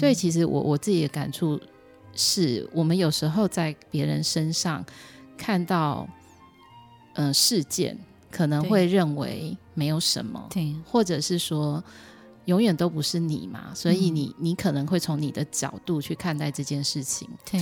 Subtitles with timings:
[0.00, 1.60] 所以其实我我自己的感触
[2.14, 4.82] 是，我们有时候在别人身上
[5.36, 6.08] 看到，
[7.14, 7.98] 嗯、呃，事件
[8.30, 11.84] 可能会认为没有什么，对，或者是说
[12.46, 17.60] 永远都不是你嘛，所以你你可能会从你的角度去看待这件事情，对。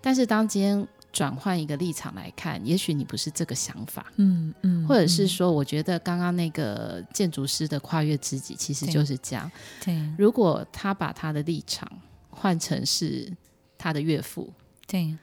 [0.00, 9.50] 但是当今天转换一个立场来看，也许你不是这个想法，嗯嗯，或者是说，我觉得刚刚那个建筑师的跨越自己其实就是这样。
[9.84, 11.86] 对，对，如果他把他的立场
[12.30, 13.30] 换成是
[13.76, 14.50] 他的岳父，
[14.86, 15.14] 对，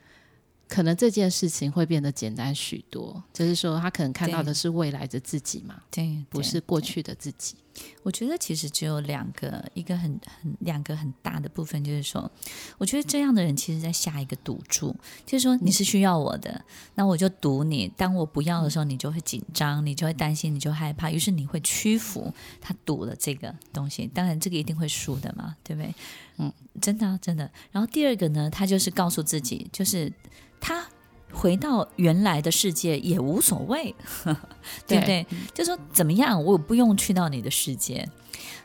[0.68, 3.20] 可能这件事情会变得简单许多。
[3.32, 7.56] 就是说，他可能看到的是未来的自己嘛，对，不是过去的自己。
[8.02, 12.30] 我觉得其实只有两个，一个很很两个很大的部分，就是说，
[12.78, 14.94] 我觉得这样的人其实在下一个赌注，
[15.26, 17.88] 就是说你是需要我的，那我就赌你。
[17.96, 22.32] 当我不要的时候，你就会紧张，你就会担心，你就害怕，于是你会屈服。
[22.60, 25.94] 他赌了这个东西，当然这个一定会输的嘛，对不对？
[26.38, 27.50] 嗯，真的真的。
[27.70, 30.12] 然后第二个呢，他就是告诉自己，就是
[30.60, 30.86] 他。
[31.32, 33.94] 回到原来的世界也无所谓，
[34.86, 35.26] 对不对？
[35.54, 38.08] 就说怎么样，我不用去到你的世界。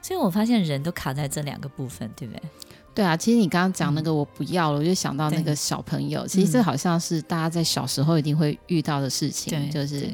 [0.02, 2.41] 所以我发现人都卡在这两个部分，对不对？
[2.94, 6.25] 对啊，其实你刚刚讲那个我不要了，嗯、我就想到那个小朋友。
[6.27, 10.09] 其实这好像是大家在小时候一定会遇到的事情，就是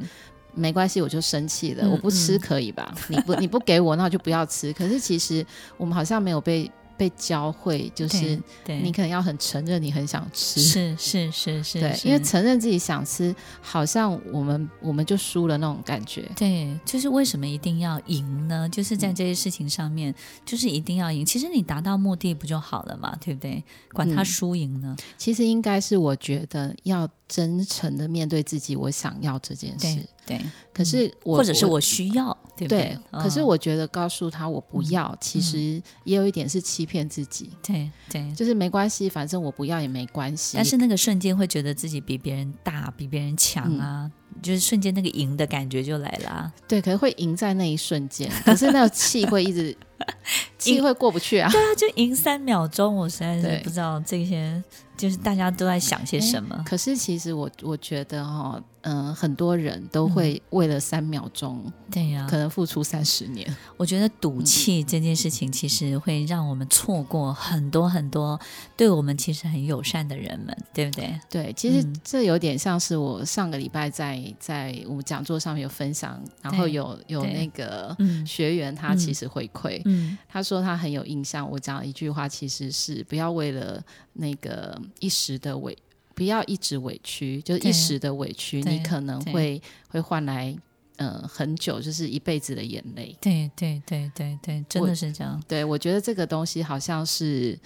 [0.55, 2.93] 没关系，我就生气了，我不吃可以吧？
[3.09, 4.73] 嗯、你 不你不给我，那我就不要吃。
[4.73, 5.45] 可是其实
[5.77, 6.69] 我们好像没有被。
[6.97, 16.30] 被教会就是，你可能要很承认你很想吃，是是是是，对，因为承认自己想吃，好像我们我们就输了那种感觉。
[16.36, 18.70] 对，就是为什么一定要赢呢？
[18.70, 20.14] 就是在这些事情上面，
[20.45, 21.25] 就是一定要赢。
[21.25, 23.64] 其实你达到目的不就好了嘛，对不对？
[23.92, 24.95] 管他输赢呢？
[24.98, 29.95] 嗯，其实应该是我觉得要真诚的面对自己，我想要这件事。
[30.25, 30.41] 对，对，
[30.73, 32.37] 可是我或者是我需要。
[32.57, 37.49] 对不，对，可是我觉得告诉他我不要，嗯、其实也有一点是欺骗自己。
[37.63, 40.57] 对对，就是没关系，反正我不要也没关系。
[40.57, 44.03] 但是那个瞬间会觉得自己比别人大，比别人强啊。
[44.03, 49.75] 嗯就是瞬间那个赢的感觉就来了，啊，对，可能会赢在那一瞬间，可是那个气会一直
[50.58, 51.49] 气会过不去啊。
[51.52, 54.64] 对啊，就赢三秒钟，我实在是不知道这些
[54.95, 56.64] 就是大家都在想些什么。
[56.65, 63.55] 可是其实我我觉得哈，哦，嗯，呃，很多人都会为了三秒钟，对呀，可能付出三十年。
[63.77, 68.39] 我觉得赌气这件事情其实会让我们错过很多很多
[68.77, 71.20] 对我们其实很友善的人们，对不对？
[71.30, 74.21] 对，其实这有点像是我上个礼拜在。
[74.39, 77.95] 在我们讲座上面有分享，然后有有那个
[78.26, 81.49] 学员他其实回馈，嗯，他说他很有印象。
[81.49, 83.83] 我讲一句话，其实是不要为了
[84.14, 85.77] 那个一时的委，
[86.16, 90.55] 不要一直委屈，就是一时的委屈，你可能会会换来
[90.98, 93.16] 呃很久，就是一辈子的眼泪。
[93.21, 95.42] 对对对对对，真的是这样。
[95.48, 97.60] 对，我觉得这个东西好像是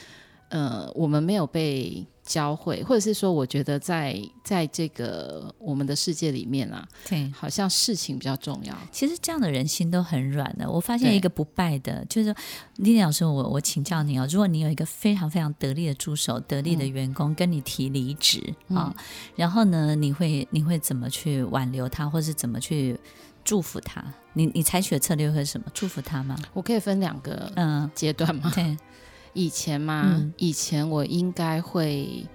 [0.50, 2.05] 呃我们没有被。
[2.25, 8.75] 教会，或者是说，我觉得在在这个我们的世界里面啊，对，好像事情比较重要。
[8.91, 10.69] 其实这样的人心都很软的。
[10.69, 12.37] 我发现一个不败的，就是说
[12.77, 18.95] 丽丽老师，我我请教你啊，如果你有一个非常非常得力的助手、得力的员工跟你提离职啊，嗯、
[19.35, 22.99] 然后呢，你会你会怎么去挽留他，或是怎么去
[23.43, 24.03] 祝福他？
[24.33, 25.67] 你你采取的策略会是什么？
[25.75, 26.35] 祝福他吗？
[26.53, 28.51] 我可以分两个嗯阶段吗？
[28.55, 28.75] 对。
[29.35, 32.25] 以前嘛，嗯、以前我应该会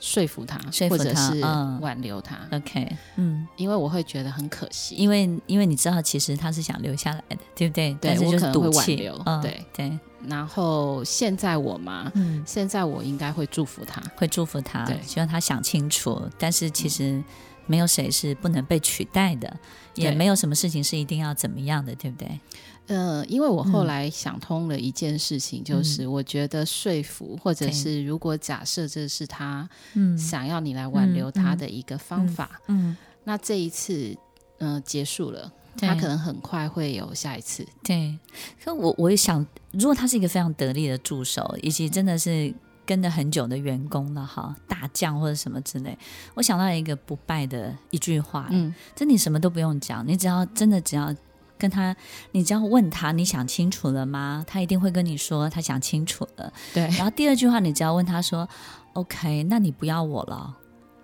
[0.00, 1.40] 说服他，说服他，或者是
[1.80, 2.36] 挽留他。
[2.50, 7.94] 嗯、OK，嗯，因为我会觉得很可惜，因为因为你知道，其实他是想留下来的，对不对？
[8.00, 9.22] 对，我可能会挽留。
[9.24, 9.98] 嗯、对对。
[10.26, 16.20] 然后现在我嘛，嗯，现在我应该会祝福他，会祝福他，对，希望他想清楚。
[16.36, 17.22] 但是其实
[17.66, 22.40] 没有谁是不能被取代的，嗯、也没有什么事情是一定要怎么样的，对不对？
[22.88, 29.68] 嗯、呃，因为我后来想通了一件事情，就是我觉得说服，嗯、或者是如果假设这是他
[30.16, 32.90] 想要你来挽留他的一个方法，嗯，嗯。
[32.90, 32.96] 嗯
[33.28, 34.16] 那这一次
[34.58, 37.66] 嗯、呃、结束了，他可能很快会有下一次。
[37.82, 38.16] 对，
[38.64, 42.54] 可我我也想，如果他是一个非常得力的助手，以及真的是
[42.86, 45.98] 跟了很久的员工了哈，大将或者什么之类，
[46.34, 51.14] 我想到一个不败的一句话，嗯，这你什么都不用讲，你只要真的只要。
[51.58, 51.96] 跟他，
[52.32, 54.44] 你只要问他，你想清楚了吗？
[54.46, 56.52] 他一定会跟你说他想清楚了。
[56.74, 56.82] 对。
[56.88, 58.46] 然后第二句话，你只要问他说
[58.92, 60.54] ：“OK，那你不要我了。”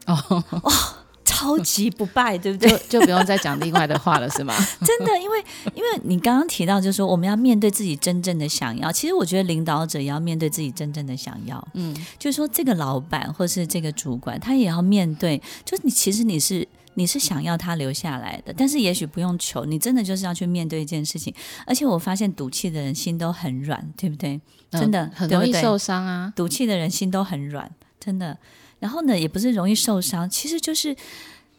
[0.05, 0.73] 哦，哇，
[1.43, 2.71] 超级不败，对不对？
[2.71, 4.55] 就就不用再讲另外的话了，是吗？
[4.87, 5.45] 真的，因为
[5.75, 8.91] 因为你刚刚提到，就是说我们要面对自己真正的想要。
[8.93, 11.67] 其实我觉得领导者也要面对自己真正的想要。
[11.75, 16.67] 嗯，就是说这个老板或是这个主管，他也要面对，就是你其实你是。
[16.95, 21.35] 你是想要他留下来的，但是也许不用求，你真的就是要去面对一件事情。
[21.67, 24.39] 而且我发现赌气的人心都很软，对不对？
[24.71, 26.31] 真的、嗯、很容易受伤啊！
[26.37, 28.37] 赌气的人心都很软，真的。
[28.83, 30.97] 然后呢，也不是容易受伤，其实就是，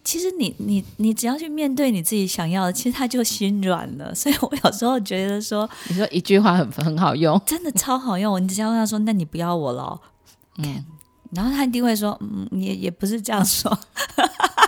[0.04, 4.12] 其实你你你只要去面对你自己想要的，其实他就心软了。
[4.14, 8.44] 所以我有时候觉得说，你说一句话很很好用，真的超好用。
[8.44, 9.98] 你只要问他说：“那你不要我了？”
[10.60, 10.84] 嗯，
[11.32, 13.80] 然后他一定会说：“嗯，也也不是这样说。”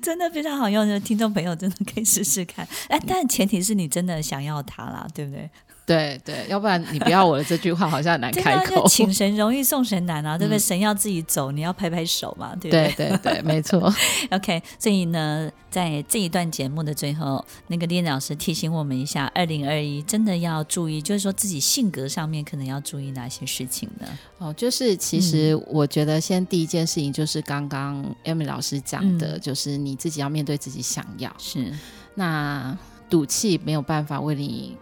[0.00, 2.66] 真的非常好用，就听众朋友真的可以试试看。
[2.88, 5.50] 哎，但前提是你真的想要他啦，对不对？
[5.86, 8.86] 对对，要不然你不要我的这句话好像很难开口。
[8.88, 10.56] 请神容易送神难啊， 对不对？
[10.56, 12.92] 嗯、神要自己走，你要拍拍手嘛，对不对？
[12.96, 13.92] 对对对，没错。
[14.32, 24.06] OK，所以呢，在这一段节目的最后，那个 Lily 老师提醒我们一下，二零二一真的要注意，就是说自己性格上面可能要注意哪些事情呢？
[24.38, 31.30] 哦，就是其实我觉得，先第一件事情就是刚刚 Emily 老师讲的，嗯、就是你自己要面对自己想要。
[31.38, 31.70] 是，
[32.14, 32.74] 那
[33.10, 34.74] 赌气没有办法为你。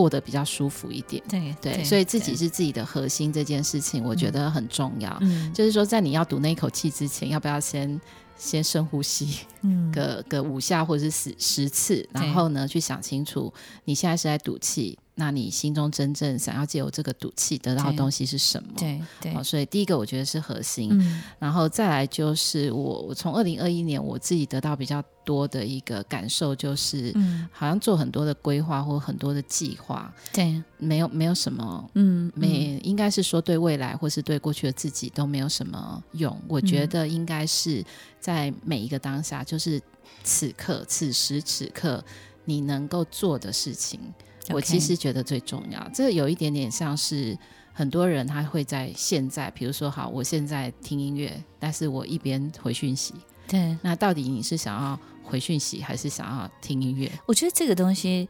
[0.00, 5.14] 过得比较舒服一点，对对，所以自己是自己的核心这件事情，我觉得很重要。
[5.20, 8.00] 嗯，就是说，在你要赌那一口气之前，要不要先
[8.38, 13.52] 先深呼吸，嗯，个个五下或者是十十次，然后呢，去想清楚
[13.84, 14.98] 你现在是在赌气。
[15.20, 18.70] 那你心中真正想要借由这个赌气得到的东西是什么？
[18.78, 36.34] 对对，对，所以第一个我觉得是核心，嗯、然后再来就是我我从二零二一年我自己得到比较多的一个感受就是，嗯，好像做很多的规划或很多的计划，对，没有没有什么，嗯，没应该是说对未来或是对过去的自己都没有什么用。
[36.48, 37.84] 我觉得应该是
[38.18, 39.78] 在每一个当下，就是
[40.24, 42.02] 此刻此时此刻
[42.46, 44.00] 你能够做的事情。
[44.48, 47.38] 我其实觉得最重要.这有一点点像是
[47.72, 53.14] 很多人他会在现在，比如说，好，我现在听音乐，但是我一边回讯息。
[53.46, 57.10] 对，那到底你是想要回讯息，还是想要听音乐？
[57.26, 58.28] 我觉得这个东西。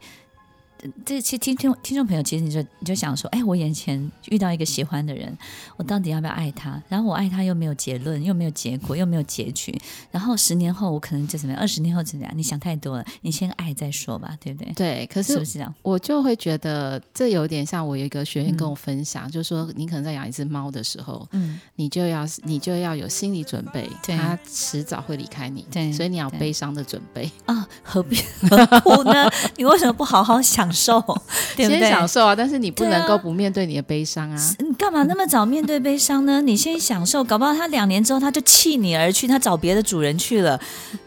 [1.05, 5.37] 这其实听听听众朋友，其实你就你就想说，哎，我眼前遇到一个喜欢的人，
[5.77, 6.81] 我到底要不要爱他？
[6.89, 9.79] 然后我爱他又没有结论，又没有结果，又没有结局。
[10.09, 11.61] 然后十年后我可能就怎么样？
[11.61, 12.31] 二十年后怎么样？
[12.35, 14.73] 你想太多了，你先爱再说吧，对不对？
[14.73, 15.73] 对，可是是不是这样？
[15.83, 28.17] 我就会觉得这有点像我有一个学员跟我分享，嗯、就是说你可能在养一只猫的时候，嗯，你就要你就要有心理准备，它迟早会离开你，对，所以你要悲伤的准备啊，何必
[28.49, 29.29] 何苦呢？
[29.57, 30.70] 你为什么不好好享受？
[30.71, 31.01] 享受，
[31.55, 31.79] 对不对？
[31.79, 32.35] 先享受啊！
[32.35, 34.35] 但是你不能够不面对你的悲伤啊！
[34.35, 36.41] 啊 你干嘛那么早面对悲伤呢？
[36.41, 40.59] 你先享受，搞不好他两年之后他就弃你而去，他找别的主人去了，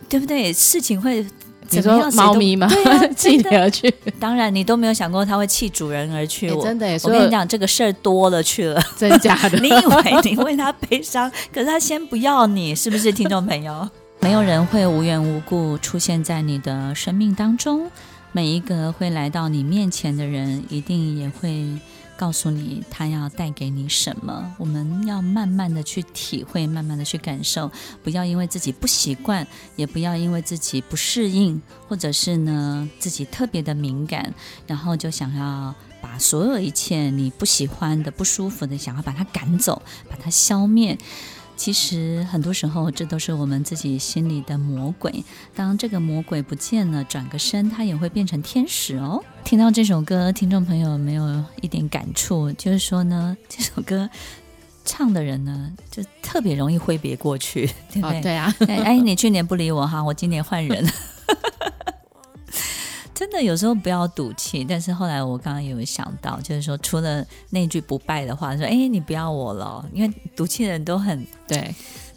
[0.09, 0.53] 对不对？
[0.53, 1.25] 事情会
[1.67, 2.15] 怎么样？
[2.15, 2.69] 猫咪吗？
[3.17, 3.93] 弃 你而去？
[4.21, 6.49] 当然，你都没有想过他会弃主人而去。
[6.51, 9.59] 欸、真的，我跟你讲，这个事儿多了去了，真假的？
[9.61, 13.11] 你以为你为他悲伤，可是他先不要你，是不是？
[13.11, 13.89] 听众朋友，
[14.21, 17.91] 没有人会无缘无故出现在你的生命当中。
[18.35, 21.65] 每一个会来到你面前的人，一定也会
[22.17, 24.53] 告诉你他要带给你什么。
[24.59, 27.71] 我们要慢慢的去体会，慢慢的去感受，
[28.03, 29.47] 不要因为自己不习惯，
[29.77, 34.35] 也不要因为自己不适应，或者是呢自己特别的敏感，
[34.67, 35.73] 然后就想要
[36.03, 40.99] 把所有一切你不喜欢的、不舒服的，想要把它赶走，把它消灭。
[41.57, 45.25] 其实很多时候，这都是我们自己心里的魔鬼。
[45.55, 49.23] 当这个魔鬼不见了，转个身，他也会变成天使哦。
[49.45, 52.51] 听到这首歌，听众朋友有没有一点感触？
[52.53, 54.09] 就是说呢，这首歌
[54.85, 58.19] 唱的人呢，就特别容易挥别过去，对不对？
[58.19, 58.55] 哦、对啊。
[58.69, 60.85] 哎，你去年不理我哈，我今年换人。
[63.15, 71.73] 真的有时候不要赌气，但是后来我刚刚也有想到，就是说除了那句不败的话，说哎，你不要我了，因为赌气的人都很对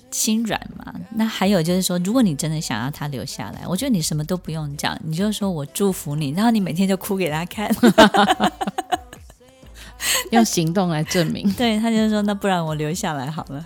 [0.10, 0.94] 心软嘛。
[1.16, 7.70] 那还有就是说，如果你真的想要他留下来，我觉得你什么都不用讲，你就说我祝福你，然后你每天就哭给他看，
[10.32, 11.52] 用行动来证明。
[11.54, 13.66] 对，他就说那不然我留下来好了。